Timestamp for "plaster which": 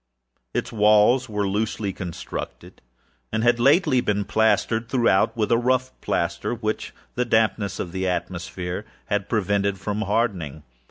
6.01-6.91